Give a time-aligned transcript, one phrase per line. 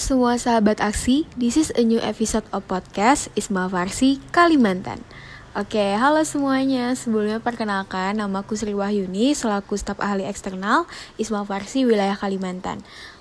[0.00, 5.04] semua sahabat aksi, this is a new episode of podcast Isma Farsi Kalimantan.
[5.52, 6.96] Oke, halo semuanya.
[6.96, 10.88] Sebelumnya perkenalkan, nama aku Sri Wahyuni selaku staf ahli eksternal
[11.20, 12.80] Isma Farsi wilayah Kalimantan.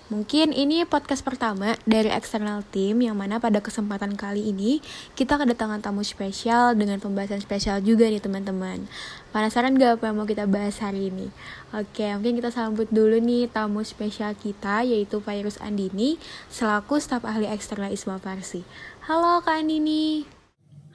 [0.09, 4.81] Mungkin ini podcast pertama dari eksternal tim yang mana pada kesempatan kali ini
[5.13, 8.89] kita kedatangan tamu spesial dengan pembahasan spesial juga nih teman-teman.
[9.29, 11.29] Penasaran gak apa yang mau kita bahas hari ini?
[11.77, 16.17] Oke, mungkin kita sambut dulu nih tamu spesial kita yaitu Virus Andini
[16.49, 18.65] selaku staf ahli eksternal Isma Farsi.
[19.05, 20.25] Halo Kak Andini.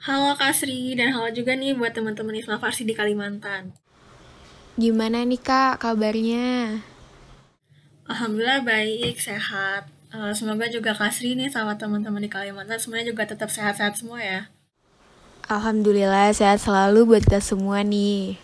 [0.03, 3.71] Halo Kak Sri dan halo juga nih buat teman-teman Isma Farsi di Kalimantan.
[4.75, 6.83] Gimana nih Kak kabarnya?
[8.05, 9.89] Alhamdulillah baik, sehat.
[10.13, 14.41] Uh, semoga juga Kasri nih sama teman-teman di Kalimantan semuanya juga tetap sehat-sehat semua ya.
[15.49, 18.37] Alhamdulillah sehat selalu buat kita semua nih.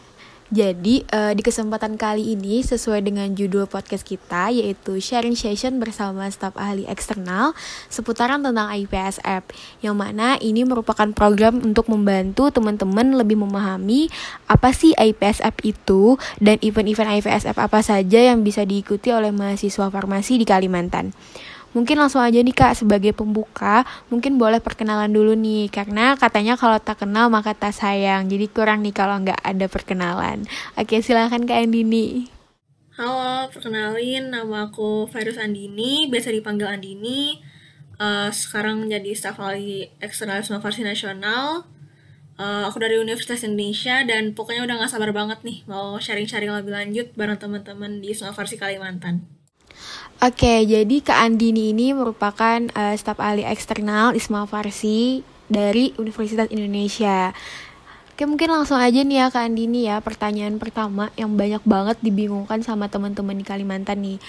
[0.51, 6.27] Jadi uh, di kesempatan kali ini sesuai dengan judul podcast kita yaitu sharing session bersama
[6.27, 7.55] staf ahli eksternal
[7.87, 9.47] seputaran tentang IPSF
[9.79, 14.11] yang mana ini merupakan program untuk membantu teman-teman lebih memahami
[14.51, 20.35] apa sih IPSF itu dan event-event IPSF apa saja yang bisa diikuti oleh mahasiswa farmasi
[20.35, 21.15] di Kalimantan.
[21.71, 26.75] Mungkin langsung aja nih kak sebagai pembuka mungkin boleh perkenalan dulu nih karena katanya kalau
[26.83, 30.43] tak kenal maka tak sayang jadi kurang nih kalau nggak ada perkenalan.
[30.75, 32.27] Oke silahkan kak Andini.
[32.99, 37.39] Halo, perkenalin nama aku Virus Andini, biasa dipanggil Andini.
[37.95, 41.63] Uh, sekarang menjadi staf ahli eksternal Farsi Nasional.
[42.35, 46.73] Uh, aku dari Universitas Indonesia dan pokoknya udah gak sabar banget nih mau sharing-sharing lebih
[46.73, 49.23] lanjut bareng teman-teman di Farsi Kalimantan.
[50.21, 57.33] Oke, jadi Kak Andini ini merupakan uh, staf ahli eksternal Isma Farsi dari Universitas Indonesia.
[58.13, 62.61] Oke, mungkin langsung aja nih ya Kak Andini ya, pertanyaan pertama yang banyak banget dibingungkan
[62.61, 64.21] sama teman-teman di Kalimantan nih.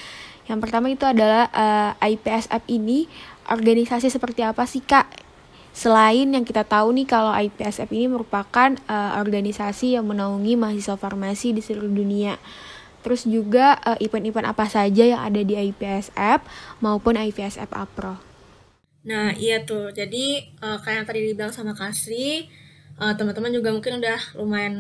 [0.49, 3.05] Yang pertama itu adalah uh, eh, IPSF ini
[3.53, 5.13] organisasi seperti apa sih Kak?
[5.77, 11.53] Selain yang kita tahu nih kalau IPSF ini merupakan uh, organisasi yang menaungi mahasiswa farmasi
[11.53, 12.41] di seluruh dunia.
[13.03, 16.47] Terus juga eh, event-event apa saja yang ada di IPSF
[16.81, 18.33] maupun IPSF Apro.
[19.03, 19.91] Nah, iya tuh.
[19.91, 22.47] Jadi uh, kayak yang tadi dibilang sama Kasri,
[23.03, 24.77] uh, teman-teman juga mungkin udah lumayan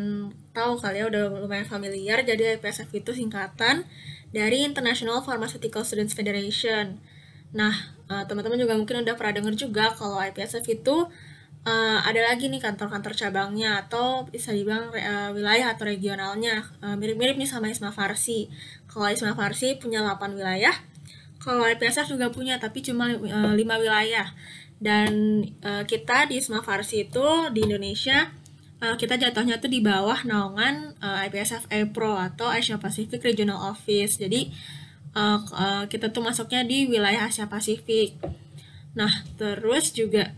[0.54, 2.22] tahu kali ya, udah lumayan familiar.
[2.22, 3.82] Jadi IPSF itu singkatan
[4.30, 7.02] dari International Pharmaceutical Students Federation.
[7.50, 7.74] Nah,
[8.06, 11.10] uh, teman-teman juga mungkin udah pernah dengar juga kalau IPSF itu
[11.66, 17.38] uh, ada lagi nih kantor-kantor cabangnya atau bisa dibilang uh, wilayah atau regionalnya uh, mirip-mirip
[17.38, 18.50] nih sama Isma Farsi.
[18.90, 20.74] Kalau Isma Farsi punya 8 wilayah,
[21.42, 24.28] kalau IPSF juga punya tapi cuma uh, 5 wilayah.
[24.82, 28.26] Dan uh, kita di Isma Farsi itu di Indonesia
[28.82, 34.18] uh, kita jatuhnya tuh di bawah naungan uh, IPSF Pro atau Asia Pacific Regional Office.
[34.18, 34.50] Jadi
[35.14, 38.18] uh, uh, kita tuh masuknya di wilayah Asia Pasifik.
[38.92, 39.08] Nah,
[39.40, 40.36] terus juga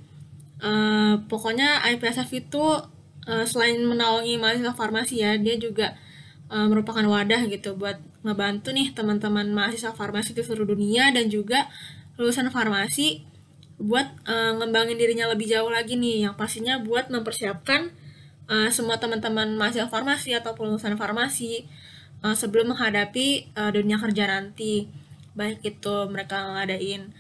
[0.65, 2.65] uh, pokoknya IPSF itu
[3.29, 5.93] uh, selain menaungi mahasiswa farmasi ya dia juga
[6.49, 11.69] uh, merupakan wadah gitu buat ngebantu nih teman-teman mahasiswa farmasi di seluruh dunia dan juga
[12.17, 13.27] lulusan farmasi
[13.77, 16.31] buat uh, ngembangin dirinya lebih jauh lagi nih.
[16.31, 17.91] Yang pastinya buat mempersiapkan
[18.47, 21.67] uh, semua teman-teman mahasiswa farmasi atau lulusan farmasi
[22.23, 24.89] uh, sebelum menghadapi uh, dunia kerja nanti.
[25.35, 27.11] Baik itu mereka ngadain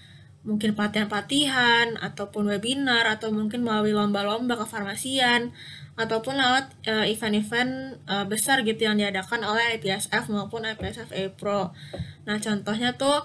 [0.44, 5.56] mungkin pelatihan-pelatihan ataupun webinar atau mungkin melalui lomba-lomba kefarmasian
[5.96, 11.72] ataupun lewat uh, event-event uh, besar gitu yang diadakan oleh IPSF maupun IPSF A Pro.
[12.28, 13.24] Nah, contohnya tuh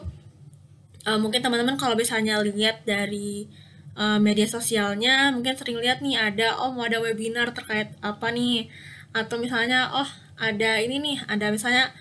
[1.04, 3.52] uh, mungkin teman-teman kalau misalnya lihat dari
[4.00, 8.72] uh, media sosialnya mungkin sering lihat nih ada oh mau ada webinar terkait apa nih
[9.12, 10.10] atau misalnya oh
[10.40, 11.92] ada ini nih ada misalnya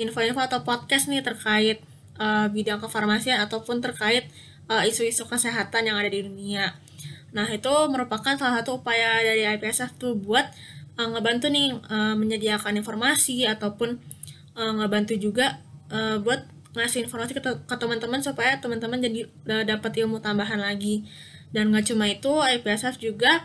[0.00, 1.84] info-info atau podcast nih terkait
[2.16, 4.30] uh, bidang kefarmasian ataupun terkait
[4.72, 6.72] uh, isu-isu kesehatan yang ada di dunia.
[7.36, 10.48] Nah, itu merupakan salah satu upaya dari IPSF tuh buat
[10.96, 14.00] uh, ngebantu nih uh, menyediakan informasi ataupun
[14.56, 15.60] uh, ngebantu juga
[15.92, 21.04] uh, buat ngasih informasi ke, ke teman-teman supaya teman-teman jadi uh, dapat ilmu tambahan lagi.
[21.52, 23.44] Dan nggak cuma itu, IPSF juga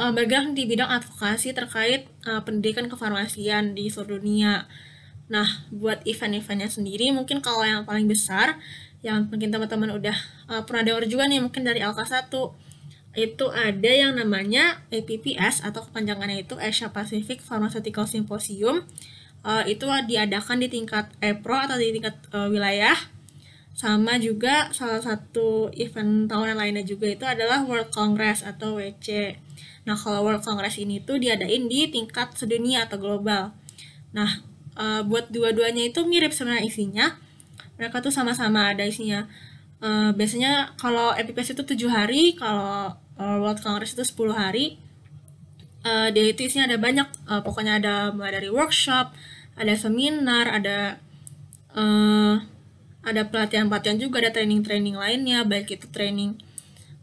[0.00, 4.64] uh, bergerak di bidang advokasi terkait uh, pendidikan kefarmasian di seluruh dunia.
[5.28, 8.60] Nah, buat event-eventnya sendiri, mungkin kalau yang paling besar
[9.04, 10.16] yang mungkin teman-teman udah
[10.48, 12.32] uh, pernah dengar juga nih mungkin dari Alka 1
[13.14, 18.82] itu ada yang namanya APPS atau kepanjangannya itu Asia Pacific Pharmaceutical Symposium.
[19.44, 22.96] Uh, itu diadakan di tingkat EPRO atau di tingkat uh, wilayah.
[23.76, 29.38] Sama juga salah satu event tahunan lainnya juga itu adalah World Congress atau WC
[29.84, 33.52] nah kalau World Congress ini tuh diadain di tingkat sedunia atau global.
[34.16, 34.40] Nah
[34.80, 37.06] uh, buat dua-duanya itu mirip sebenarnya isinya
[37.80, 39.26] mereka tuh sama-sama ada isinya.
[39.84, 44.78] Uh, biasanya kalau EPPS itu tujuh hari kalau uh, World Congress itu 10 hari.
[45.84, 47.08] Uh, dia itu isinya ada banyak.
[47.28, 49.12] Uh, pokoknya ada mulai dari workshop
[49.54, 50.98] ada seminar ada
[51.74, 52.42] uh,
[53.04, 56.40] ada pelatihan-pelatihan juga ada training-training lainnya baik itu training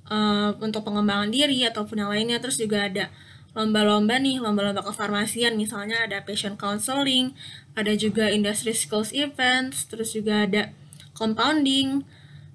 [0.09, 2.41] uh, untuk pengembangan diri ataupun yang lainnya.
[2.41, 3.13] Terus juga ada
[3.51, 7.36] lomba-lomba nih lomba-lomba kefarmasian misalnya ada patient counseling
[7.75, 10.71] ada juga industry skills events terus juga ada
[11.12, 12.07] compounding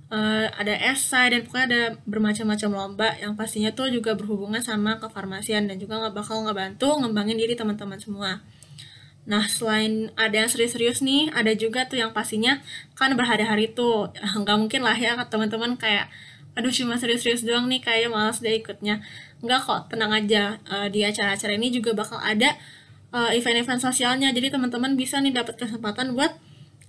[0.09, 5.69] uh, ada esai dan pokoknya ada bermacam-macam lomba yang pastinya tuh juga berhubungan sama kefarmasian
[5.69, 8.41] dan juga nggak bakal ngebantu ngembangin diri teman-teman semua
[9.27, 12.63] Nah, selain ada yang serius-serius nih, ada juga tuh yang pastinya
[12.95, 14.15] kan berhari-hari tuh.
[14.41, 16.07] Nggak mungkin lah ya teman-teman kayak,
[16.55, 19.03] aduh cuma serius-serius doang nih, kayak malas deh ikutnya.
[19.45, 20.57] Nggak kok, tenang aja.
[20.65, 22.57] Uh, di acara-acara ini juga bakal ada
[23.17, 24.29] eh, event-event sosialnya.
[24.33, 26.37] Jadi teman-teman bisa nih dapat kesempatan buat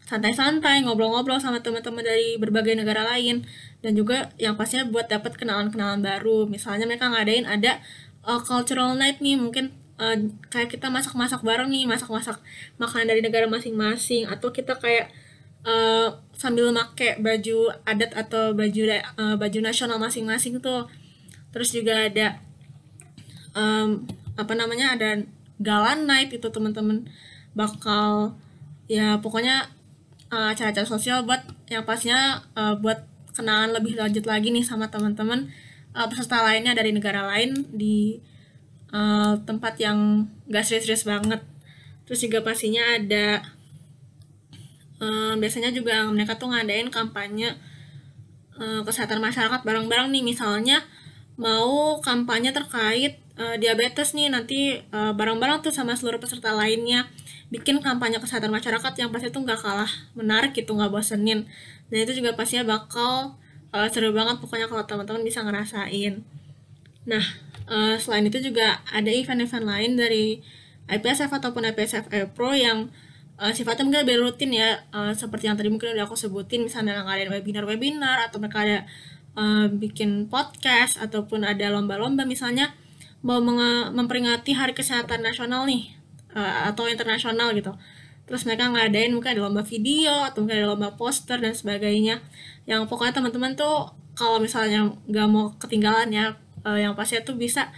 [0.07, 3.47] santai-santai, ngobrol-ngobrol sama teman-teman dari berbagai negara lain.
[3.79, 6.47] Dan juga yang pastinya buat dapat kenalan-kenalan baru.
[6.47, 7.79] Misalnya mereka ngadain ada
[8.27, 9.71] uh, cultural night nih, mungkin
[10.01, 10.17] uh,
[10.49, 12.39] kayak kita masak-masak bareng nih masak-masak
[12.77, 15.11] makanan dari negara masing-masing atau kita kayak
[15.65, 20.85] uh, sambil make baju adat atau baju uh, baju nasional masing-masing tuh
[21.51, 22.41] terus juga ada
[23.57, 24.05] um,
[24.37, 25.25] apa namanya ada
[25.57, 27.09] galan night itu teman-teman
[27.57, 28.37] bakal
[28.85, 29.73] ya pokoknya
[30.29, 31.41] acara-acara uh, sosial buat
[31.71, 33.07] yang pastinya uh, buat
[33.37, 35.47] kenalan lebih lanjut lagi nih sama teman-teman.
[35.93, 38.21] Uh, peserta lainnya dari negara lain di
[38.93, 41.41] uh, tempat yang gak serius-serius banget.
[42.09, 43.41] Terus juga pastinya ada
[44.99, 47.55] uh, biasanya juga mereka tuh ngadain kampanye
[48.57, 50.23] uh, kesehatan masyarakat bareng-bareng nih.
[50.25, 50.83] Misalnya
[51.37, 57.05] mau kampanye terkait uh, diabetes nih nanti uh, bareng-bareng tuh sama seluruh peserta lainnya.
[57.47, 61.47] Bikin kampanye kesehatan masyarakat yang pasti tuh nggak kalah menarik gitu nggak bosenin.
[61.87, 63.37] Dan itu juga pastinya bakal
[63.71, 66.25] uh, seru banget pokoknya kalau teman-teman bisa ngerasain.
[67.07, 67.23] Nah
[67.69, 70.41] uh, selain itu juga ada event-event lain dari
[70.87, 72.89] IPSF ataupun IPSF Pro yang
[73.37, 74.81] uh, sifatnya mungkin lebih rutin ya.
[74.91, 78.77] Uh, seperti yang tadi mungkin udah aku sebutin misalnya ada webinar-webinar atau mereka ada
[79.37, 82.73] uh, bikin podcast ataupun ada lomba-lomba misalnya
[83.21, 83.39] mau
[83.93, 85.93] memperingati Hari Kesehatan Nasional nih
[86.33, 87.73] uh, atau internasional gitu.
[88.27, 92.19] Terus mereka ngadain mungkin ada lomba video atau mungkin ada lomba poster dan sebagainya.
[92.67, 96.35] Yang pokoknya teman-teman tuh kalau misalnya nggak mau ketinggalan ya
[96.67, 97.71] uh, yang pasti tuh bisa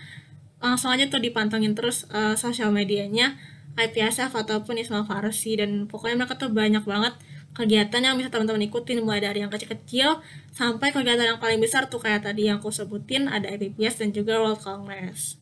[0.60, 3.40] langsung aja tuh dipantengin terus uh, sosial medianya
[3.80, 5.56] IPSF ataupun Ismail Farsi.
[5.56, 7.14] Dan pokoknya mereka tuh banyak banget
[7.54, 10.22] kegiatan yang bisa teman-teman ikutin mulai dari yang kecil-kecil
[10.54, 14.40] sampai kegiatan yang paling besar tuh kayak tadi yang aku sebutin ada IPPS dan juga
[14.40, 15.40] World Congress.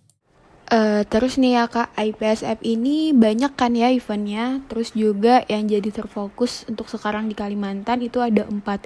[0.68, 5.96] Uh, terus nih ya kak, IPSF ini banyak kan ya eventnya Terus juga yang jadi
[5.96, 8.84] terfokus untuk sekarang di Kalimantan itu ada empat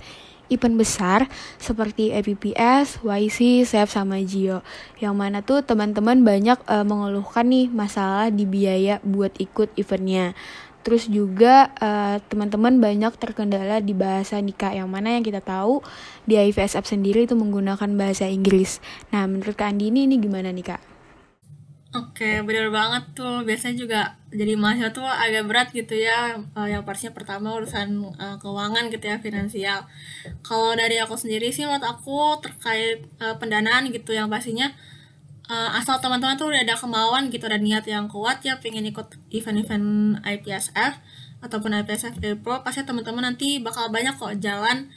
[0.51, 1.25] event besar
[1.57, 4.61] seperti EPPS, YC, SEF sama Gio.
[4.99, 10.37] Yang mana tuh teman-teman banyak uh, mengeluhkan nih masalah di biaya buat ikut eventnya.
[10.81, 15.85] Terus juga uh, teman-teman banyak terkendala di bahasa nikah yang mana yang kita tahu
[16.25, 18.81] di IVSF sendiri itu menggunakan bahasa Inggris.
[19.13, 20.81] Nah, menurut Kak Andi ini, gimana nih Kak?
[21.91, 23.43] Oke, bener banget tuh.
[23.43, 24.01] Biasanya juga
[24.31, 26.39] jadi mahasiswa tuh agak berat gitu ya.
[26.55, 29.83] Uh, yang pastinya pertama urusan uh, keuangan gitu ya, finansial.
[30.39, 34.71] Kalau dari aku sendiri sih menurut aku terkait uh, pendanaan gitu yang pastinya
[35.51, 40.19] asal teman-teman tuh udah ada kemauan gitu dan niat yang kuat ya pengen ikut event-event
[40.23, 40.93] IPSF
[41.41, 44.87] ataupun IPSF Pro pasti teman-teman nanti bakal banyak kok jalan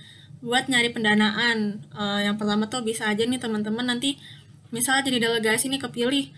[0.45, 1.81] buat nyari pendanaan.
[1.91, 4.21] Uh, yang pertama tuh bisa aja nih teman-teman nanti
[4.69, 6.31] misalnya jadi delegasi nih kepilih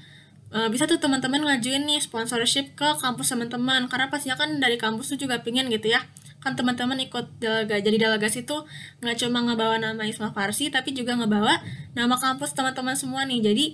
[0.52, 5.16] uh, bisa tuh teman-teman ngajuin nih sponsorship ke kampus teman-teman karena pastinya kan dari kampus
[5.16, 6.04] tuh juga pingin gitu ya
[6.44, 8.68] kan teman-teman ikut delega, jadi delegasi tuh
[9.02, 11.58] nggak cuma ngebawa nama Isma Farsi tapi juga ngebawa
[11.98, 13.66] nama kampus teman-teman semua nih jadi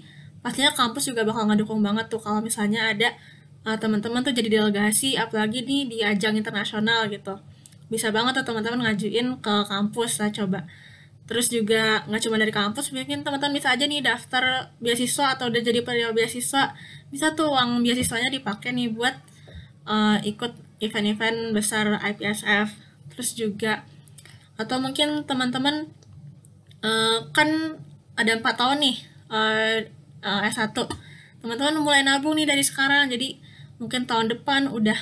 [0.42, 3.14] pastinya kampus juga bakal ngedukung banget tuh kalau misalnya ada
[3.64, 7.38] uh, teman-teman tuh jadi delegasi apalagi nih di ajang internasional gitu.
[7.88, 10.66] Bisa banget tuh teman-teman ngajuin ke kampus lah coba.
[11.30, 15.62] Terus juga nggak cuma dari kampus mungkin teman-teman bisa aja nih daftar beasiswa atau udah
[15.62, 16.74] jadi penerima beasiswa.
[17.08, 19.14] Bisa tuh uang beasiswanya dipakai nih buat
[19.86, 22.74] uh, ikut event-event besar IPSF
[23.14, 23.86] terus juga
[24.58, 25.86] atau mungkin teman-teman
[26.82, 27.78] uh, kan
[28.18, 28.96] ada empat tahun nih
[29.30, 29.78] uh,
[30.22, 30.74] uh, S1
[31.42, 33.10] teman-teman mulai nabung nih dari sekarang.
[33.10, 33.36] Jadi
[33.82, 34.96] mungkin tahun depan udah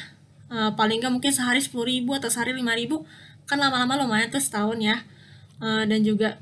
[0.49, 3.05] uh, paling nggak mungkin sehari sepuluh ribu atau sehari lima ribu.
[3.45, 5.05] Kan lama-lama lumayan tuh setahun ya.
[5.61, 6.41] Uh, dan juga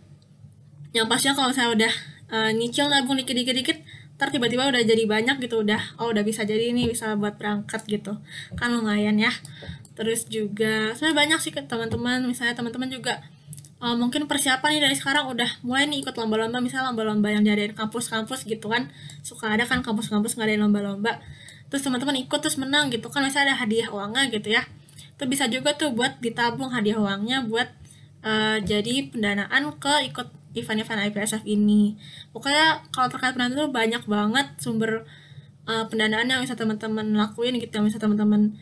[0.95, 1.93] yang pastinya kalau saya udah
[2.31, 3.83] uh, nyicil nabung dikit-dikit-dikit
[4.19, 5.67] ntar tiba-tiba udah jadi banyak gitu.
[5.67, 8.23] Udah oh udah bisa jadi ini bisa buat berangkat gitu.
[8.55, 9.35] Kan lumayan ya.
[9.99, 12.23] Terus juga sebenarnya banyak sih teman-teman.
[12.23, 13.19] Misalnya teman-teman juga
[13.79, 16.59] uh, mungkin persiapan nih dari sekarang udah mulai nih ikut lomba-lomba.
[16.63, 18.91] Misalnya lomba-lomba yang diadain kampus-kampus gitu kan.
[19.23, 21.23] Suka ada kan kampus-kampus ngadain lomba-lomba.
[21.69, 23.23] Terus teman-teman ikut terus menang gitu kan.
[23.23, 24.63] Misalnya ada hadiah uangnya gitu ya.
[25.19, 27.69] Itu bisa juga tuh buat ditabung hadiah uangnya buat
[28.23, 31.95] uh, jadi pendanaan ke ikut event-event IPSF ini.
[32.35, 35.07] Pokoknya kalau terkait pendanaan itu banyak banget sumber
[35.69, 38.57] uh, pendanaan yang bisa teman-teman lakuin gitu yang bisa teman-teman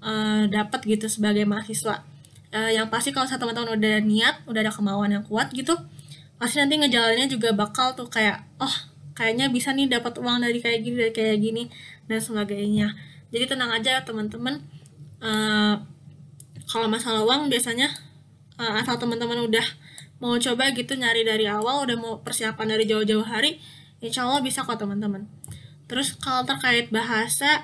[0.00, 2.06] uh, dapat gitu sebagai mahasiswa
[2.52, 5.74] uh, yang pasti kalau teman-teman udah niat udah ada kemauan yang kuat gitu
[6.36, 10.82] pasti nanti ngejalannya juga bakal tuh kayak oh kayaknya bisa nih dapat uang dari kayak
[10.82, 11.62] gini dari kayak gini
[12.08, 12.96] dan sebagainya.
[13.32, 14.60] Jadi tenang aja teman-teman.
[15.22, 15.78] Uh,
[16.66, 17.86] kalau masalah uang biasanya
[18.58, 19.62] uh, asal teman-teman udah
[20.18, 23.62] mau coba gitu nyari dari awal udah mau persiapan dari jauh-jauh hari
[24.02, 25.30] insya Allah bisa kok teman-teman.
[25.86, 27.62] Terus kalau terkait bahasa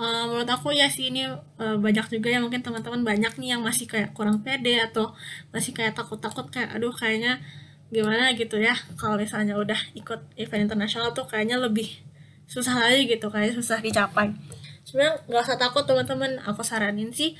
[0.00, 3.62] uh, menurut aku ya sih ini uh, banyak juga ya mungkin teman-teman banyak nih yang
[3.62, 5.12] masih kayak kurang pede atau
[5.52, 7.44] masih kayak takut-takut kayak aduh kayaknya
[7.92, 12.00] gimana gitu ya kalau misalnya udah ikut event internasional tuh kayaknya lebih
[12.48, 14.32] susah lagi gitu kayak susah dicapai.
[14.82, 16.40] Sebenarnya nggak usah takut teman-teman.
[16.48, 17.36] Aku saranin sih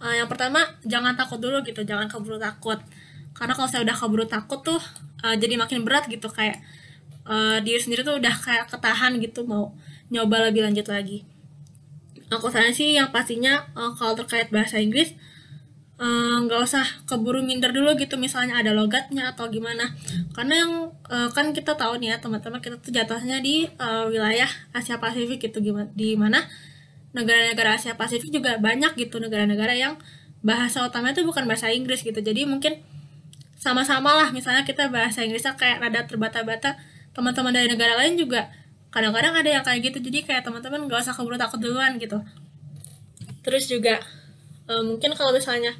[0.00, 2.80] uh, yang pertama jangan takut dulu gitu jangan keburu takut.
[3.36, 4.80] Karena kalau saya udah keburu takut tuh
[5.22, 6.58] uh, jadi makin berat gitu kayak
[7.28, 9.74] uh, diri sendiri tuh udah kayak ketahan gitu mau
[10.08, 11.22] nyoba lebih lanjut lagi
[12.28, 15.16] aku saran sih yang pastinya uh, kalau terkait bahasa Inggris
[15.98, 19.98] eh, nggak uh, usah keburu minder dulu gitu misalnya ada logatnya atau gimana.
[20.30, 20.72] Karena yang
[21.10, 25.50] uh, kan kita tahu nih ya teman-teman kita tuh jatuhnya di uh, wilayah Asia Pasifik
[25.50, 26.46] gitu gimana di mana
[27.16, 29.98] negara-negara Asia Pasifik juga banyak gitu negara-negara yang
[30.46, 32.20] bahasa utamanya itu bukan bahasa Inggris gitu.
[32.22, 32.78] Jadi mungkin
[33.58, 36.78] sama-sama lah misalnya kita bahasa Inggrisnya kayak rada terbata-bata
[37.10, 38.46] teman-teman dari negara lain juga
[38.88, 42.20] kadang-kadang ada yang kayak gitu jadi kayak teman-teman gak usah keburu takut duluan gitu.
[43.44, 44.00] Terus juga
[44.68, 45.76] uh, mungkin kalau misalnya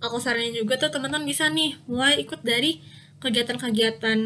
[0.00, 2.84] aku saranin juga tuh teman-teman bisa nih mulai ikut dari
[3.24, 4.18] kegiatan-kegiatan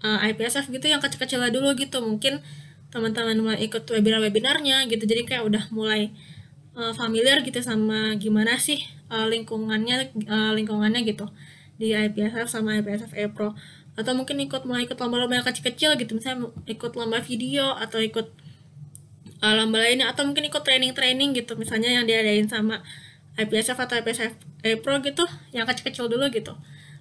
[0.00, 2.00] uh, eh, IPSF gitu yang kecil-kecil dulu gitu.
[2.00, 2.40] Mungkin
[2.88, 6.08] teman-teman mulai ikut webinar-webinarnya gitu jadi kayak udah mulai
[6.72, 8.80] uh, familiar gitu sama gimana sih
[9.12, 11.28] uh, lingkungannya uh, lingkungannya gitu
[11.76, 13.52] di IPSF sama IPSF E Pro
[13.98, 16.14] atau mungkin ikut mulai ikut lomba-lomba yang kecil-kecil gitu.
[16.14, 18.30] Misalnya ikut lomba video atau ikut
[19.42, 20.06] uh, lomba lainnya.
[20.06, 21.58] Atau mungkin ikut training-training gitu.
[21.58, 22.78] Misalnya yang diadain sama
[23.34, 26.54] IPSF atau IPSF e Pro gitu yang kecil-kecil dulu gitu.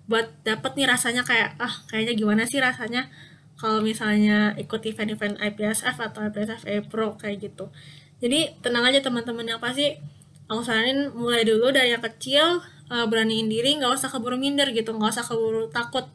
[0.09, 3.13] Buat dapet nih rasanya kayak ah kayaknya gimana sih rasanya
[3.61, 7.69] kalau misalnya ikut event-event IPSF atau IPSF E Pro kayak gitu.
[8.17, 10.01] Jadi tenang aja teman-teman yang pasti
[10.49, 14.97] aku saranin mulai dulu dari yang kecil uh, beraniin diri nggak usah keburu minder gitu.
[14.97, 16.09] Nggak usah keburu takut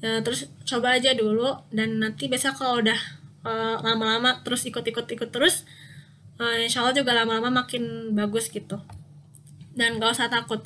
[0.00, 2.98] ya, terus coba aja dulu dan nanti besok kalau udah
[3.46, 5.62] lama lama-lama terus ikut-ikut ikut terus
[6.40, 8.80] uh, insya Allah juga lama-lama makin bagus gitu.
[9.76, 10.64] Dan gak usah takut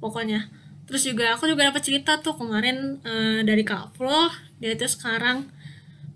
[0.00, 0.48] pokoknya.
[0.86, 5.44] Terus juga aku juga dapat cerita tuh kemarin uh, dari Kak Flo dia itu sekarang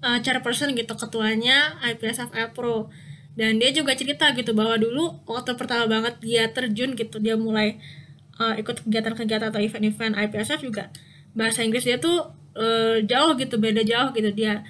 [0.01, 2.89] uh, chairperson gitu ketuanya IPSF Pro.
[3.37, 7.79] Dan dia juga cerita gitu bahwa dulu waktu pertama banget dia terjun gitu dia mulai
[8.41, 10.91] uh, ikut kegiatan-kegiatan atau event-event IPSF juga.
[11.37, 14.65] Bahasa Inggris dia tuh uh, jauh gitu beda jauh gitu dia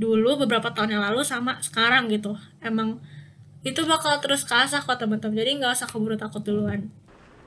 [0.00, 2.32] dulu beberapa tahun yang lalu sama sekarang gitu
[2.64, 2.96] emang
[3.60, 6.88] itu bakal terus kasah kok teman-teman jadi nggak usah keburu takut duluan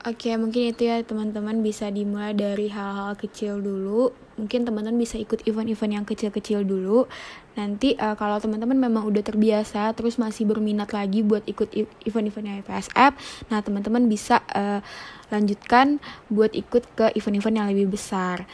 [0.04, 4.12] Oke, mungkin itu ya teman-teman bisa dimulai dari hal-hal kecil dulu.
[4.36, 7.08] Mungkin teman-teman bisa ikut event-event yang kecil-kecil dulu.
[7.56, 11.72] Nanti uh, kalau teman-teman memang udah terbiasa terus masih berminat lagi buat ikut
[12.04, 13.16] event-event IPSF,
[13.48, 14.84] nah teman-teman bisa uh,
[15.32, 15.96] lanjutkan
[16.28, 18.44] buat ikut ke event-event yang lebih besar.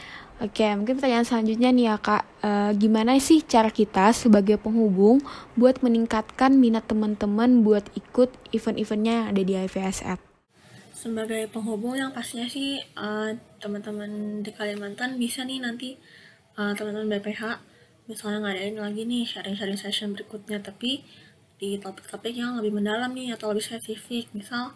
[0.41, 2.49] Oke, mungkin pertanyaan selanjutnya nih ya kak, e,
[2.81, 5.21] gimana sih cara kita sebagai penghubung
[5.53, 10.17] buat meningkatkan minat teman-teman buat ikut event-eventnya yang ada di IVSF?
[10.97, 15.97] Sebagai penghubung yang pastinya sih uh, teman-teman di Kalimantan bisa nih nanti
[16.57, 17.61] uh, teman-teman BPH
[18.09, 21.05] misalnya ngadain lagi nih sharing-sharing session berikutnya tapi
[21.61, 24.73] di topik-topik yang lebih mendalam nih atau lebih spesifik misal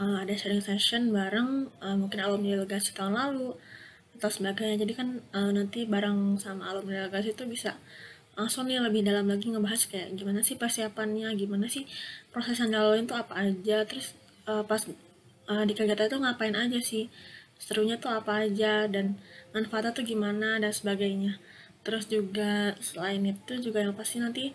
[0.00, 3.56] uh, ada sharing session bareng uh, mungkin alumni delegasi tahun lalu
[4.18, 7.78] atau sebagainya jadi kan uh, nanti bareng sama alumni delegasi itu bisa
[8.38, 11.90] langsung nih lebih dalam lagi ngebahas kayak gimana sih persiapannya gimana sih
[12.30, 13.82] proses yang dilalui itu apa aja.
[13.82, 14.14] Terus
[14.46, 14.78] uh, pas
[15.50, 17.10] uh, di kegiatan itu ngapain aja sih?
[17.58, 19.18] Serunya tuh apa aja dan
[19.50, 21.42] manfaatnya tuh gimana dan sebagainya.
[21.82, 24.54] Terus juga selain itu juga yang pasti nanti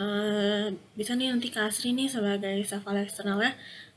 [0.00, 3.52] uh, bisa nih nanti Kasri nih sebagai staff ya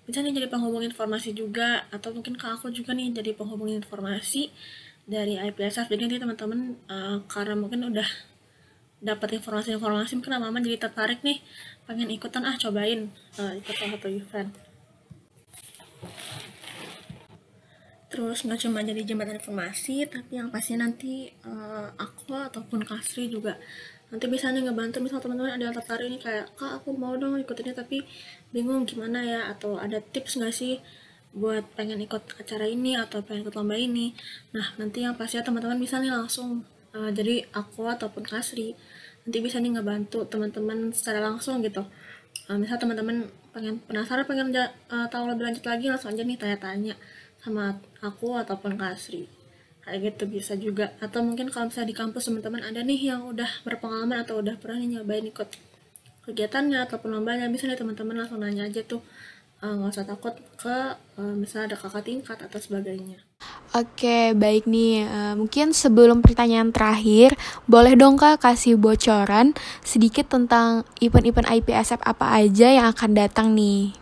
[0.07, 4.49] bisa nih jadi penghubung informasi juga atau mungkin ke aku juga nih jadi penghubung informasi
[5.03, 8.07] dari IPSF jadi nanti teman-teman uh, karena mungkin udah
[9.03, 11.43] dapat informasi-informasi mungkin lama-lama jadi tertarik nih
[11.85, 14.66] pengen ikutan ah cobain uh, ikut salah satu event
[18.07, 23.59] terus nggak cuma jadi jembatan informasi tapi yang pasti nanti uh, aku ataupun Kasri juga
[24.07, 25.03] nanti bisa nih ngebantu.
[25.03, 28.03] Misal teman-teman ada yang tertarik nih kayak kak aku mau dong ikutinnya tapi
[28.55, 29.41] bingung gimana ya?
[29.51, 30.79] Atau ada tips nggak sih
[31.35, 34.15] buat pengen ikut acara ini atau pengen ikut lomba ini?
[34.55, 36.63] Nah nanti yang pasti teman-teman bisa nih langsung
[36.95, 38.71] uh, jadi aku ataupun Kasri
[39.27, 41.83] nanti bisa nih ngebantu teman-teman secara langsung gitu.
[42.47, 46.95] Uh, misal teman-teman pengen penasaran pengen uh, tahu lebih lanjut lagi langsung aja nih tanya-tanya
[47.41, 49.29] sama aku ataupun Kasri
[49.87, 53.47] kayak gitu bisa juga atau mungkin kalau misalnya di kampus teman-teman ada nih yang udah
[53.63, 55.47] berpengalaman atau udah pernah nih nyobain ikut
[56.27, 58.99] kegiatannya ataupun lombanya bisa nih teman-teman langsung nanya aja tuh
[59.63, 60.77] eh, nggak uh, usah takut ke
[61.15, 63.23] uh, misalnya ada kakak tingkat atau sebagainya
[63.75, 65.05] Oke, baik nih.
[65.05, 67.35] Uh, mungkin sebelum pertanyaan terakhir,
[67.69, 69.53] boleh dong Kak kasih bocoran
[69.85, 73.93] sedikit tentang event-event IPSF apa aja yang akan datang nih?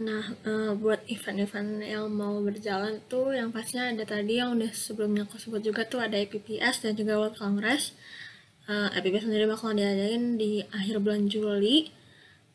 [0.00, 5.28] Nah, uh, buat event-event yang mau berjalan tuh yang pastinya ada tadi yang udah sebelumnya
[5.28, 7.92] aku sebut juga tuh ada IPPS dan juga World Congress.
[8.64, 11.92] Uh, eh, IPPS sendiri bakal diadain di akhir bulan Juli.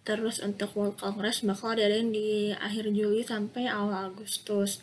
[0.02, 4.82] Terus untuk World Congress bakal diadain di akhir Juli sampai awal Agustus.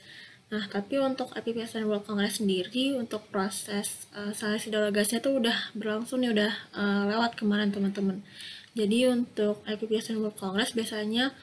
[0.55, 5.75] Nah, tapi untuk IPPS dan World Congress sendiri untuk proses uh, seleksi delegasinya tuh udah
[5.75, 8.23] berlangsung nih udah uh, lewat kemarin teman-teman.
[8.79, 11.35] Jadi untuk IPPS dan World Congress biasanya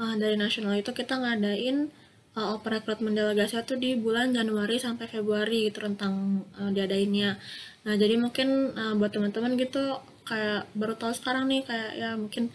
[0.00, 1.92] uh, dari nasional itu kita ngadain
[2.34, 7.36] uh, open recruitment delegasi itu di bulan Januari sampai Februari gitu tentang uh, diadainnya.
[7.84, 12.54] Nah jadi mungkin uh, buat teman-teman gitu kayak baru tahu sekarang nih kayak ya mungkin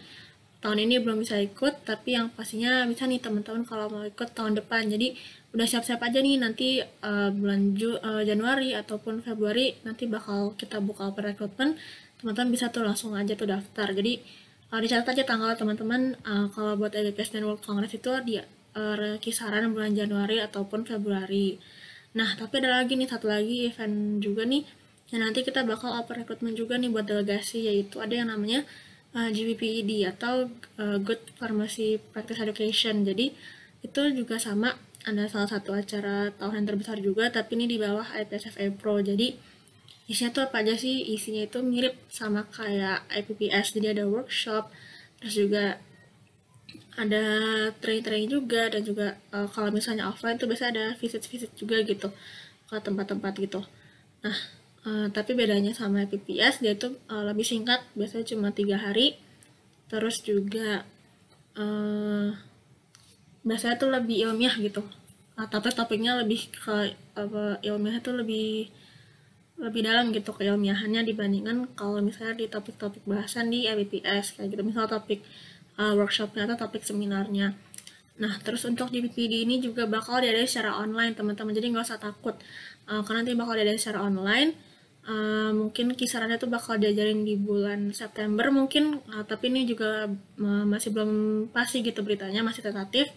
[0.64, 4.58] tahun ini belum bisa ikut tapi yang pastinya bisa nih teman-teman kalau mau ikut tahun
[4.58, 4.90] depan.
[4.90, 5.14] Jadi
[5.54, 10.82] udah siap-siap aja nih nanti uh, bulan Ju uh, Januari ataupun Februari nanti bakal kita
[10.82, 11.72] buka open recruitment.
[12.16, 13.92] Teman-teman bisa tuh langsung aja tuh daftar.
[13.92, 14.45] Jadi
[14.76, 16.20] uh, dicatat aja tanggal teman-teman.
[16.20, 21.56] Uh, kalau buat EBPS dan World Congress itu di uh, kisaran bulan Januari ataupun Februari.
[22.12, 24.68] Nah tapi ada lagi nih satu lagi event juga nih.
[25.08, 28.68] Yang nanti kita bakal open recruitment juga nih buat delegasi yaitu ada yang namanya
[29.16, 33.08] uh, GPPED atau uh, Good Pharmacy Practice Education.
[33.08, 33.32] Jadi
[33.80, 34.76] itu juga sama.
[35.06, 38.98] Ada salah satu acara tahunan terbesar juga tapi ini di bawah IPSFA Pro.
[38.98, 39.55] Jadi
[40.06, 41.02] isinya tuh apa aja sih?
[41.02, 44.70] Isinya itu mirip sama kayak IPPS jadi ada workshop
[45.18, 45.80] terus juga
[46.96, 47.24] ada
[47.80, 52.08] training-training juga dan juga uh, kalau misalnya offline tuh biasa ada visit-visit juga gitu
[52.66, 53.60] ke tempat-tempat gitu.
[54.24, 54.36] Nah
[54.88, 59.20] uh, tapi bedanya sama IPPS dia itu uh, lebih singkat biasanya cuma tiga hari.
[59.86, 60.82] Terus juga
[61.54, 62.34] uh,
[63.46, 64.82] biasanya tuh lebih ilmiah gitu.
[65.36, 68.72] Nah, tapi topiknya lebih ke apa ilmiah itu lebih
[69.56, 74.62] lebih dalam gitu keilmiahannya dibandingkan kalau misalnya di topik-topik bahasan di LPPS kayak gitu.
[74.62, 75.24] Misalnya topik
[75.80, 77.56] uh, workshopnya atau topik seminarnya.
[78.20, 81.56] Nah terus untuk di PPD ini juga bakal diadain secara online teman-teman.
[81.56, 82.36] Jadi nggak usah takut
[82.88, 84.52] uh, karena nanti bakal diadain secara online.
[85.06, 89.00] Uh, mungkin kisarannya tuh bakal diajarin di bulan September mungkin.
[89.08, 90.04] Uh, tapi ini juga
[90.40, 91.12] uh, masih belum
[91.48, 93.08] pasti gitu beritanya masih tentatif.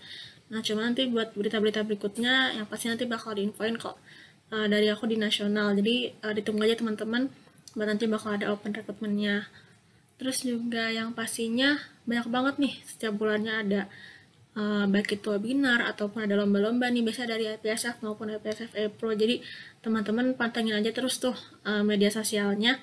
[0.56, 4.00] Nah cuma nanti buat berita-berita berikutnya yang pasti nanti bakal diinfoin kok
[4.54, 5.74] uh, dari aku di nasional.
[5.78, 7.30] Jadi uh, ditunggu aja teman-teman
[7.78, 9.48] nanti bakal ada open recruitmentnya.
[10.20, 13.82] Terus juga yang pastinya banyak banget nih setiap bulannya ada
[14.60, 19.16] uh, baik itu webinar ataupun ada lomba-lomba nih biasa dari IPSF maupun IPSF e Pro
[19.16, 19.40] jadi
[19.80, 22.82] teman-teman pantengin aja terus tuh uh, media sosialnya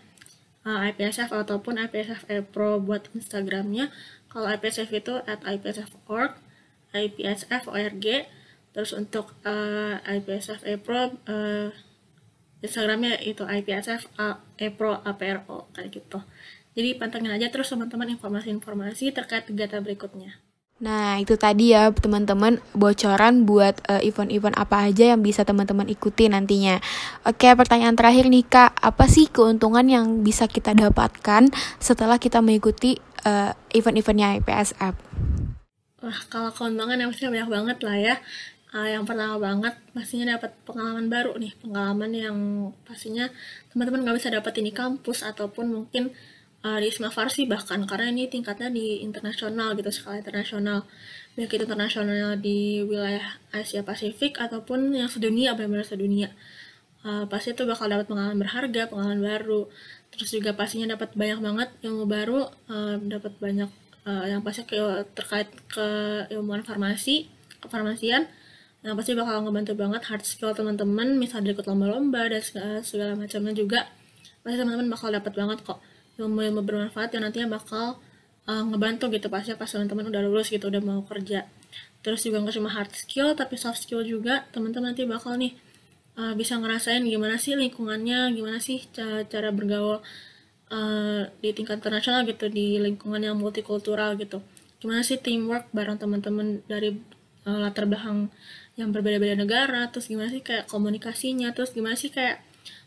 [0.64, 3.92] uh, IPSF ataupun IPSF e Pro buat Instagramnya.
[4.33, 6.37] Kalau IPSF itu at IPSF.org
[6.96, 8.07] IPSF.org
[8.77, 11.73] terus untuk uh, eh, IPSF Pro uh,
[12.61, 14.12] Instagramnya itu IPSF
[14.77, 16.21] Pro APRO kayak gitu
[16.77, 20.37] jadi pantengin aja terus teman-teman informasi-informasi terkait kegiatan berikutnya
[20.77, 25.89] Nah, itu tadi ya teman-teman bocoran buat eh, event-event uh, apa aja yang bisa teman-teman
[25.89, 26.85] ikuti nantinya.
[27.25, 31.49] Oke, pertanyaan terakhir nih Kak, apa sih keuntungan yang bisa kita dapatkan
[31.81, 34.95] setelah kita mengikuti uh, event-eventnya IPSF?
[36.05, 38.15] Wah, kalau keuntungan yang pasti banyak banget lah ya
[38.77, 41.57] uh, yang pertama banget pastinya dapat pengalaman baru nih.
[41.57, 42.39] Pengalaman yang
[42.85, 43.33] pastinya
[43.73, 46.12] teman-teman nggak bisa dapat di kampus ataupun mungkin
[46.61, 47.81] uh, di Isma Farsi bahkan.
[47.89, 50.85] Karena ini tingkatnya di internasional gitu skala internasional.
[51.37, 56.29] Baik itu internasional di wilayah Asia Pasifik ataupun yang sedunia benar-benar sedunia.
[57.07, 59.62] Uh, pasti itu bakal dapat pengalaman berharga pengalaman baru.
[60.12, 63.71] Terus juga pastinya dapat banyak banget ilmu baru uh, dapat banyak
[64.09, 64.77] uh, yang pasti ke,
[65.12, 65.87] terkait ke
[66.33, 67.29] ilmuwan farmasi
[67.61, 68.27] kefarmasian
[68.87, 73.51] Nah, pasti bakal ngebantu banget hard skill teman-teman, misalnya ikut lomba-lomba dan segala, segala macamnya
[73.51, 73.90] juga.
[74.46, 75.83] Pasti teman-teman bakal dapat banget kok
[76.22, 77.99] ilmu-ilmu bermanfaat yang nantinya bakal
[78.46, 81.44] uh, ngebantu gitu pasti pas teman-teman udah lulus gitu, udah mau kerja.
[82.07, 85.59] terus juga nggak cuma hard skill tapi soft skill juga teman-teman nanti bakal nih
[86.14, 89.99] uh, bisa ngerasain gimana sih lingkungannya gimana sih cara, cara bergaul
[90.70, 94.38] uh, di tingkat internasional gitu di lingkungan yang multikultural gitu
[94.79, 96.94] gimana sih teamwork bareng teman-teman dari
[97.42, 98.31] uh, latar belakang
[98.77, 102.45] yang berbeda-beda negara terus gimana sih kayak komunikasinya terus gimana sih kayak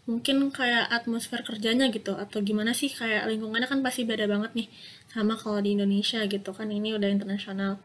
[0.10, 4.67] mungkin kayak atmosfer kerjanya gitu atau gimana sih kayak lingkungannya kan pasti beda banget nih
[5.10, 7.78] sama kalau di Indonesia gitu kan ini udah internasional.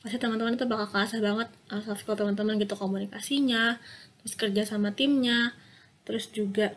[0.00, 3.80] Pasti teman-teman itu bakal kerasa banget uh, soft skill teman-teman gitu komunikasinya
[4.20, 5.56] terus kerja sama timnya
[6.04, 6.76] terus juga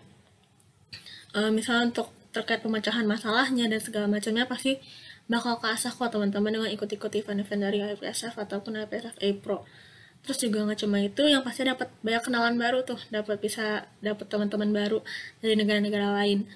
[1.36, 4.80] uh, misalnya untuk terkait pemecahan masalahnya dan segala macamnya pasti
[5.28, 9.64] bakal kasah kok teman-teman dengan ikut-ikut event-event dari IPSF ataupun IPSF A Pro
[10.24, 13.00] terus juga nggak cuma itu yang pasti dapat banyak kenalan baru tuh.
[13.12, 15.00] Dapat bisa dapat teman-teman baru
[15.44, 16.48] dari negara-negara lain.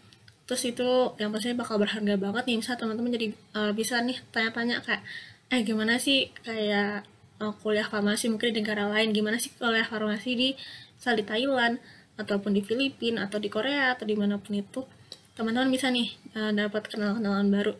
[0.47, 0.87] Terus itu
[1.19, 3.27] yang pasti bakal berharga banget nih misalnya teman-teman jadi
[3.59, 5.03] uh, bisa nih tanya-tanya kayak
[5.51, 7.03] eh gimana sih kayak
[7.43, 9.11] uh, kuliah farmasi mungkin di negara lain?
[9.11, 10.49] Gimana sih kuliah farmasi di
[10.95, 11.83] misal di Thailand
[12.15, 14.87] ataupun di Filipina atau di Korea atau di mana pun itu?
[15.35, 17.73] Teman-teman bisa nih uh, dapat kenalan-kenalan baru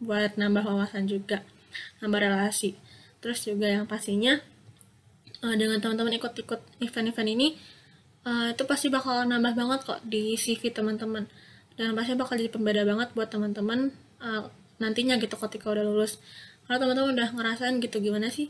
[0.00, 1.44] buat nambah wawasan juga
[2.00, 2.80] nambah relasi.
[3.20, 4.40] Terus juga yang pastinya
[5.44, 7.48] uh, dengan teman-teman ikut-ikut event-event ini
[8.24, 11.28] uh, itu pasti bakal nambah banget kok di CV teman-teman.
[11.76, 13.92] Dan pasti bakal jadi pembeda banget buat teman-teman
[14.24, 14.48] uh,
[14.80, 16.16] nantinya gitu ketika udah lulus.
[16.64, 18.48] Kalau teman-teman udah ngerasain gitu gimana sih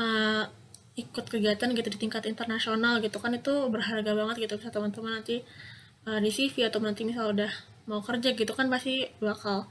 [0.00, 0.48] uh,
[0.92, 5.40] ikut kegiatan gitu di tingkat internasional gitu kan itu berharga banget gitu bisa teman-teman nanti
[6.04, 7.48] uh, di CV atau nanti misal udah
[7.88, 9.68] mau kerja gitu kan pasti bakal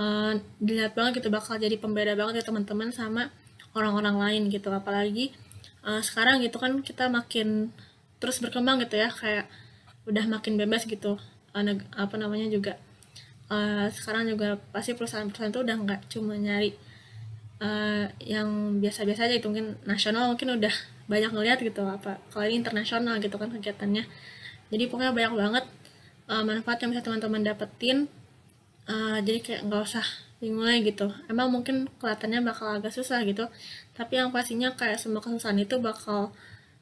[0.00, 3.28] uh, dilihat banget gitu bakal jadi pembeda banget ya teman-teman sama
[3.76, 4.72] orang-orang lain gitu.
[4.72, 5.30] Apalagi
[5.86, 7.72] uh, sekarang gitu kan kita makin
[8.20, 9.48] terus berkembang gitu ya kayak
[10.04, 11.20] udah makin bebas gitu.
[11.50, 11.66] Uh,
[11.98, 12.78] apa namanya juga
[13.50, 16.78] uh, sekarang juga pasti perusahaan-perusahaan itu udah nggak cuma nyari
[17.58, 20.74] uh, yang biasa-biasa aja itu mungkin nasional mungkin udah
[21.10, 24.06] banyak ngeliat gitu apa kalau ini internasional gitu kan kegiatannya.
[24.70, 25.64] Jadi pokoknya banyak banget
[26.30, 28.06] uh, manfaat yang bisa teman-teman dapetin.
[28.86, 30.06] Uh, jadi kayak nggak usah
[30.40, 33.52] lagi gitu emang mungkin kelihatannya bakal agak susah gitu
[33.92, 36.32] tapi yang pastinya kayak semua kesusahan itu bakal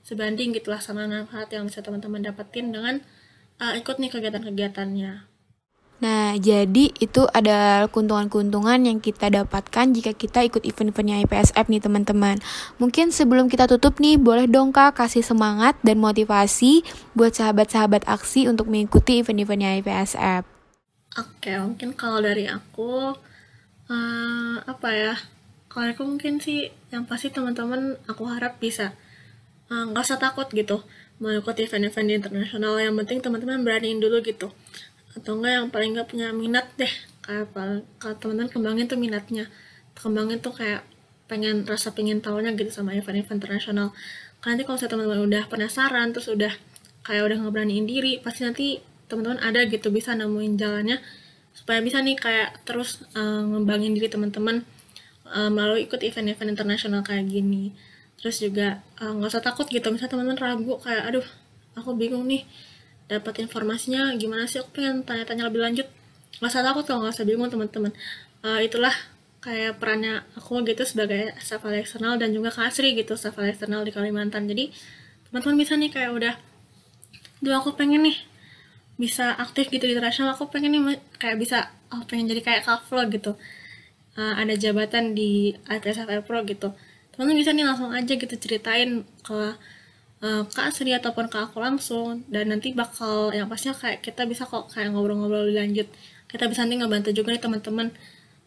[0.07, 3.03] sebanding gitulah sama manfaat yang bisa teman-teman dapetin dengan
[3.59, 5.39] uh, ikut nih kegiatan-kegiatannya
[5.99, 12.39] Nah, jadi itu ada keuntungan-keuntungan yang kita dapatkan jika kita ikut event-eventnya IPSF nih teman-teman.
[12.79, 16.87] Mungkin sebelum kita tutup nih, boleh dong kak kasih semangat dan motivasi
[17.19, 20.47] buat sahabat-sahabat aksi untuk mengikuti event-eventnya IPSF.
[21.19, 23.19] Oke, mungkin kalau dari aku,
[23.89, 25.15] uh, apa ya,
[25.69, 28.97] kalau aku mungkin sih yang pasti teman-teman aku harap bisa.
[29.69, 30.81] Eh, nggak uh, usah takut gitu
[31.21, 32.81] mengikuti event-event internasional.
[32.81, 34.49] Yang penting teman-teman beraniin dulu gitu.
[35.13, 36.93] Atau enggak yang paling nggak punya minat deh.
[37.25, 39.51] Kalau teman-teman kembangin tuh minatnya.
[39.93, 40.87] Kembangin tuh kayak
[41.29, 43.93] pengen rasa pengen tahunya gitu sama event-event internasional.
[44.41, 46.55] Karena nanti kalau teman-teman udah penasaran terus udah
[47.05, 51.01] kayak udah ngeberaniin diri pasti nanti teman-teman ada gitu bisa nemuin jalannya
[51.59, 54.63] supaya bisa nih kayak terus uh, ngembangin diri teman-teman
[55.27, 57.75] uh, melalui ikut event-event internasional kayak gini.
[58.19, 59.91] Terus juga nggak uh, usah takut gitu.
[59.91, 61.27] Misalnya teman-teman ragu kayak aduh
[61.75, 62.47] aku bingung nih
[63.11, 64.63] dapat informasinya gimana sih?
[64.63, 65.87] Aku pengen tanya-tanya lebih lanjut.
[66.39, 67.91] Nggak usah takut kalau nggak usah bingung teman-teman.
[68.47, 68.95] Uh, itulah
[69.43, 74.47] kayak perannya aku gitu sebagai staff eksternal dan juga kasri gitu staff eksternal di Kalimantan.
[74.47, 74.71] Jadi
[75.31, 76.35] teman-teman bisa nih kayak udah
[77.39, 78.19] Duh aku pengen nih
[78.99, 80.35] bisa aktif gitu di internasional.
[80.35, 83.39] Aku pengen nih kayak bisa oh pengen jadi kayak kaflo gitu.
[84.19, 86.75] Uh, ada jabatan di ITSF Pro gitu.
[87.15, 89.39] Teman-teman bisa nih langsung aja gitu ceritain ke
[90.27, 92.27] uh, Kak Sri ataupun ke aku langsung.
[92.27, 95.89] Dan nanti bakal yang pastinya kayak kita bisa kok kayak ngobrol-ngobrol lebih lanjut.
[96.27, 97.95] Kita bisa nanti ngebantu juga nih teman-teman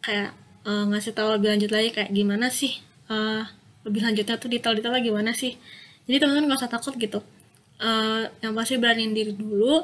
[0.04, 0.36] kayak
[0.68, 3.42] uh, ngasih tahu lebih lanjut lagi kayak gimana sih uh,
[3.82, 5.56] lebih lanjutnya tuh detail-detailnya gimana sih.
[6.04, 7.20] Jadi teman-teman gak usah takut gitu.
[7.82, 9.82] Uh, yang pasti beraniin diri dulu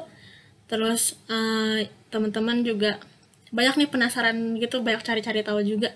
[0.69, 1.81] terus uh,
[2.13, 3.01] teman-teman juga
[3.49, 5.89] banyak nih penasaran gitu banyak cari-cari tahu juga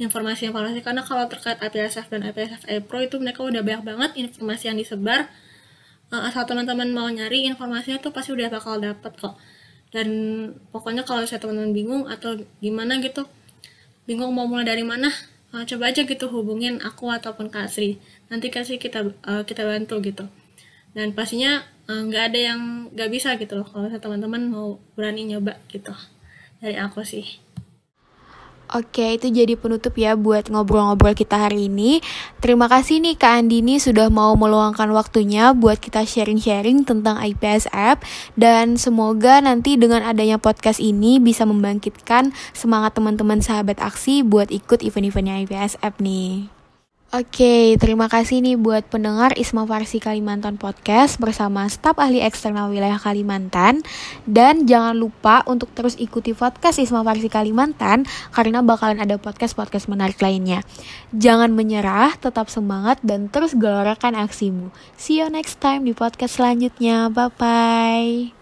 [0.00, 0.80] informasi-informasi.
[0.80, 4.78] Karena kalau terkait IPSF dan IPSF A Pro itu mereka udah banyak banget informasi yang
[4.80, 5.28] disebar.
[6.08, 9.36] Uh, asal teman-teman mau nyari informasinya tuh pasti udah bakal dapet kok.
[9.92, 10.08] Dan
[10.74, 13.28] pokoknya kalau saya teman-teman bingung atau gimana gitu
[14.04, 15.08] bingung mau mulai dari mana
[15.54, 18.00] uh, coba aja gitu hubungin aku ataupun Kak Sri.
[18.32, 20.26] Nanti kasih kita uh, kita bantu gitu
[20.94, 22.60] dan pastinya nggak uh, ada yang
[22.94, 25.92] nggak bisa gitu loh kalau teman-teman mau berani nyoba gitu
[26.62, 27.44] dari aku sih
[28.72, 32.02] Oke, itu jadi penutup ya buat ngobrol-ngobrol kita hari ini.
[32.42, 38.02] Terima kasih nih Kak Andini sudah mau meluangkan waktunya buat kita sharing-sharing tentang IPS App
[38.34, 44.80] dan semoga nanti dengan adanya podcast ini bisa membangkitkan semangat teman-teman sahabat aksi buat ikut
[44.82, 46.53] event-eventnya IPS App nih.
[47.14, 52.98] Oke, terima kasih nih buat pendengar Isma Farsi Kalimantan Podcast bersama staf ahli eksternal wilayah
[52.98, 53.86] Kalimantan.
[54.26, 58.02] Dan jangan lupa untuk terus ikuti podcast Isma Farsi Kalimantan
[58.34, 60.66] karena bakalan ada podcast-podcast menarik lainnya.
[61.14, 64.74] Jangan menyerah, tetap semangat dan terus gelorakan aksimu.
[64.98, 67.14] See you next time di podcast selanjutnya.
[67.14, 68.34] Bye-bye.